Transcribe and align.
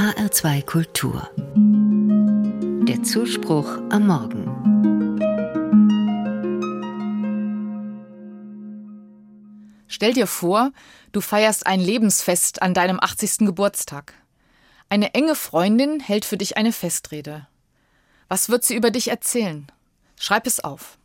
HR2 0.00 0.64
Kultur. 0.64 1.28
Der 2.88 3.02
Zuspruch 3.02 3.68
am 3.90 4.06
Morgen. 4.06 4.46
Stell 9.88 10.14
dir 10.14 10.26
vor, 10.26 10.72
du 11.12 11.20
feierst 11.20 11.66
ein 11.66 11.80
Lebensfest 11.80 12.62
an 12.62 12.72
deinem 12.72 12.98
80. 12.98 13.40
Geburtstag. 13.40 14.14
Eine 14.88 15.12
enge 15.12 15.34
Freundin 15.34 16.00
hält 16.00 16.24
für 16.24 16.38
dich 16.38 16.56
eine 16.56 16.72
Festrede. 16.72 17.46
Was 18.28 18.48
wird 18.48 18.64
sie 18.64 18.76
über 18.76 18.90
dich 18.90 19.08
erzählen? 19.08 19.66
Schreib 20.18 20.46
es 20.46 20.64
auf. 20.64 20.96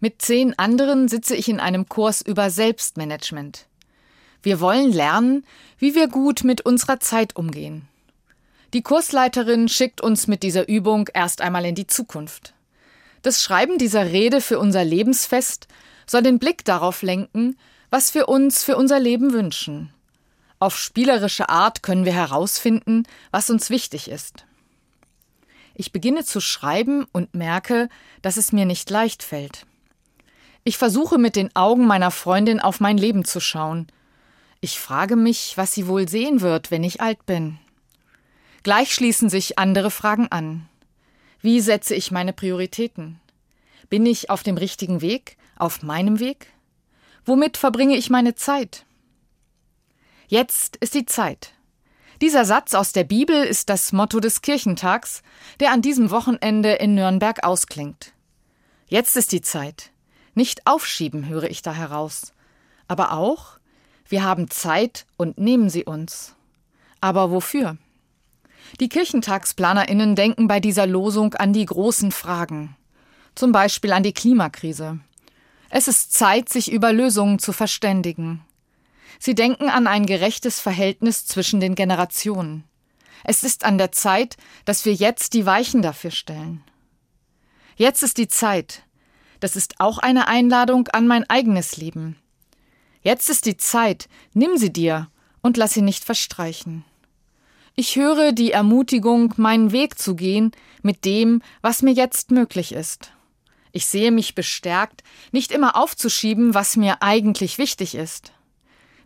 Mit 0.00 0.20
zehn 0.20 0.52
anderen 0.58 1.08
sitze 1.08 1.34
ich 1.34 1.48
in 1.48 1.60
einem 1.60 1.88
Kurs 1.88 2.20
über 2.20 2.50
Selbstmanagement. 2.50 3.69
Wir 4.42 4.60
wollen 4.60 4.92
lernen, 4.92 5.44
wie 5.78 5.94
wir 5.94 6.08
gut 6.08 6.44
mit 6.44 6.62
unserer 6.62 7.00
Zeit 7.00 7.36
umgehen. 7.36 7.88
Die 8.72 8.82
Kursleiterin 8.82 9.68
schickt 9.68 10.00
uns 10.00 10.26
mit 10.26 10.42
dieser 10.42 10.68
Übung 10.68 11.08
erst 11.12 11.40
einmal 11.40 11.64
in 11.64 11.74
die 11.74 11.86
Zukunft. 11.86 12.54
Das 13.22 13.42
Schreiben 13.42 13.78
dieser 13.78 14.06
Rede 14.06 14.40
für 14.40 14.58
unser 14.58 14.84
Lebensfest 14.84 15.66
soll 16.06 16.22
den 16.22 16.38
Blick 16.38 16.64
darauf 16.64 17.02
lenken, 17.02 17.58
was 17.90 18.14
wir 18.14 18.28
uns 18.28 18.62
für 18.62 18.76
unser 18.76 18.98
Leben 19.00 19.32
wünschen. 19.32 19.92
Auf 20.58 20.78
spielerische 20.78 21.48
Art 21.48 21.82
können 21.82 22.04
wir 22.04 22.12
herausfinden, 22.12 23.04
was 23.30 23.50
uns 23.50 23.70
wichtig 23.70 24.10
ist. 24.10 24.44
Ich 25.74 25.92
beginne 25.92 26.24
zu 26.24 26.40
schreiben 26.40 27.06
und 27.12 27.34
merke, 27.34 27.88
dass 28.22 28.36
es 28.36 28.52
mir 28.52 28.66
nicht 28.66 28.90
leicht 28.90 29.22
fällt. 29.22 29.66
Ich 30.62 30.76
versuche 30.76 31.18
mit 31.18 31.36
den 31.36 31.54
Augen 31.56 31.86
meiner 31.86 32.10
Freundin 32.10 32.60
auf 32.60 32.80
mein 32.80 32.98
Leben 32.98 33.24
zu 33.24 33.40
schauen. 33.40 33.86
Ich 34.62 34.78
frage 34.78 35.16
mich, 35.16 35.56
was 35.56 35.72
sie 35.72 35.86
wohl 35.86 36.06
sehen 36.06 36.42
wird, 36.42 36.70
wenn 36.70 36.84
ich 36.84 37.00
alt 37.00 37.24
bin. 37.24 37.58
Gleich 38.62 38.92
schließen 38.92 39.30
sich 39.30 39.58
andere 39.58 39.90
Fragen 39.90 40.28
an. 40.30 40.68
Wie 41.40 41.60
setze 41.60 41.94
ich 41.94 42.10
meine 42.10 42.34
Prioritäten? 42.34 43.18
Bin 43.88 44.04
ich 44.04 44.28
auf 44.28 44.42
dem 44.42 44.58
richtigen 44.58 45.00
Weg, 45.00 45.38
auf 45.56 45.82
meinem 45.82 46.20
Weg? 46.20 46.52
Womit 47.24 47.56
verbringe 47.56 47.96
ich 47.96 48.10
meine 48.10 48.34
Zeit? 48.34 48.84
Jetzt 50.28 50.76
ist 50.76 50.94
die 50.94 51.06
Zeit. 51.06 51.54
Dieser 52.20 52.44
Satz 52.44 52.74
aus 52.74 52.92
der 52.92 53.04
Bibel 53.04 53.44
ist 53.44 53.70
das 53.70 53.92
Motto 53.92 54.20
des 54.20 54.42
Kirchentags, 54.42 55.22
der 55.58 55.72
an 55.72 55.80
diesem 55.80 56.10
Wochenende 56.10 56.72
in 56.74 56.94
Nürnberg 56.94 57.44
ausklingt. 57.44 58.12
Jetzt 58.88 59.16
ist 59.16 59.32
die 59.32 59.40
Zeit. 59.40 59.90
Nicht 60.34 60.66
aufschieben, 60.66 61.28
höre 61.28 61.44
ich 61.44 61.62
da 61.62 61.72
heraus. 61.72 62.34
Aber 62.88 63.12
auch, 63.12 63.59
wir 64.10 64.24
haben 64.24 64.50
Zeit 64.50 65.06
und 65.16 65.38
nehmen 65.38 65.70
sie 65.70 65.84
uns. 65.84 66.34
Aber 67.00 67.30
wofür? 67.30 67.78
Die 68.80 68.88
Kirchentagsplanerinnen 68.88 70.16
denken 70.16 70.48
bei 70.48 70.60
dieser 70.60 70.86
Losung 70.86 71.34
an 71.34 71.52
die 71.52 71.64
großen 71.64 72.12
Fragen. 72.12 72.76
Zum 73.34 73.52
Beispiel 73.52 73.92
an 73.92 74.02
die 74.02 74.12
Klimakrise. 74.12 74.98
Es 75.70 75.86
ist 75.86 76.12
Zeit, 76.12 76.48
sich 76.48 76.70
über 76.72 76.92
Lösungen 76.92 77.38
zu 77.38 77.52
verständigen. 77.52 78.44
Sie 79.20 79.34
denken 79.34 79.68
an 79.68 79.86
ein 79.86 80.06
gerechtes 80.06 80.60
Verhältnis 80.60 81.26
zwischen 81.26 81.60
den 81.60 81.76
Generationen. 81.76 82.64
Es 83.22 83.44
ist 83.44 83.64
an 83.64 83.78
der 83.78 83.92
Zeit, 83.92 84.36
dass 84.64 84.84
wir 84.84 84.94
jetzt 84.94 85.34
die 85.34 85.46
Weichen 85.46 85.82
dafür 85.82 86.10
stellen. 86.10 86.64
Jetzt 87.76 88.02
ist 88.02 88.18
die 88.18 88.28
Zeit. 88.28 88.82
Das 89.38 89.56
ist 89.56 89.78
auch 89.78 89.98
eine 89.98 90.26
Einladung 90.26 90.88
an 90.88 91.06
mein 91.06 91.28
eigenes 91.30 91.76
Leben. 91.76 92.16
Jetzt 93.02 93.30
ist 93.30 93.46
die 93.46 93.56
Zeit, 93.56 94.08
nimm 94.34 94.56
sie 94.56 94.72
dir 94.72 95.08
und 95.40 95.56
lass 95.56 95.72
sie 95.72 95.82
nicht 95.82 96.04
verstreichen. 96.04 96.84
Ich 97.74 97.96
höre 97.96 98.32
die 98.32 98.52
Ermutigung, 98.52 99.32
meinen 99.36 99.72
Weg 99.72 99.98
zu 99.98 100.14
gehen 100.14 100.52
mit 100.82 101.04
dem, 101.04 101.40
was 101.62 101.82
mir 101.82 101.92
jetzt 101.92 102.30
möglich 102.30 102.72
ist. 102.72 103.12
Ich 103.72 103.86
sehe 103.86 104.10
mich 104.10 104.34
bestärkt, 104.34 105.02
nicht 105.32 105.52
immer 105.52 105.76
aufzuschieben, 105.76 106.54
was 106.54 106.76
mir 106.76 107.02
eigentlich 107.02 107.56
wichtig 107.56 107.94
ist. 107.94 108.32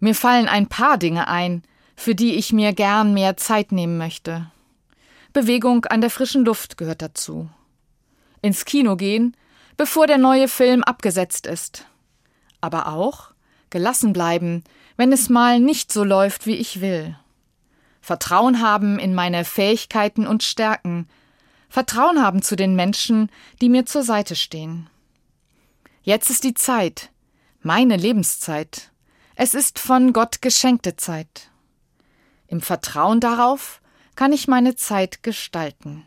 Mir 0.00 0.14
fallen 0.14 0.48
ein 0.48 0.68
paar 0.68 0.98
Dinge 0.98 1.28
ein, 1.28 1.62
für 1.96 2.14
die 2.14 2.36
ich 2.36 2.52
mir 2.52 2.72
gern 2.72 3.12
mehr 3.12 3.36
Zeit 3.36 3.72
nehmen 3.72 3.98
möchte. 3.98 4.50
Bewegung 5.32 5.84
an 5.86 6.00
der 6.00 6.10
frischen 6.10 6.44
Luft 6.44 6.76
gehört 6.76 7.02
dazu. 7.02 7.50
Ins 8.40 8.64
Kino 8.64 8.96
gehen, 8.96 9.36
bevor 9.76 10.06
der 10.06 10.18
neue 10.18 10.48
Film 10.48 10.82
abgesetzt 10.82 11.46
ist. 11.46 11.86
Aber 12.60 12.88
auch 12.88 13.31
gelassen 13.72 14.12
bleiben, 14.12 14.62
wenn 14.96 15.10
es 15.10 15.28
mal 15.28 15.58
nicht 15.58 15.90
so 15.90 16.04
läuft, 16.04 16.46
wie 16.46 16.54
ich 16.54 16.80
will. 16.80 17.16
Vertrauen 18.00 18.60
haben 18.60 19.00
in 19.00 19.14
meine 19.14 19.44
Fähigkeiten 19.44 20.28
und 20.28 20.44
Stärken, 20.44 21.08
Vertrauen 21.68 22.22
haben 22.22 22.42
zu 22.42 22.54
den 22.54 22.76
Menschen, 22.76 23.30
die 23.60 23.68
mir 23.68 23.86
zur 23.86 24.04
Seite 24.04 24.36
stehen. 24.36 24.88
Jetzt 26.02 26.30
ist 26.30 26.44
die 26.44 26.54
Zeit, 26.54 27.10
meine 27.62 27.96
Lebenszeit, 27.96 28.90
es 29.34 29.54
ist 29.54 29.78
von 29.78 30.12
Gott 30.12 30.42
geschenkte 30.42 30.96
Zeit. 30.96 31.50
Im 32.46 32.60
Vertrauen 32.60 33.20
darauf 33.20 33.80
kann 34.14 34.32
ich 34.32 34.46
meine 34.46 34.76
Zeit 34.76 35.22
gestalten. 35.22 36.06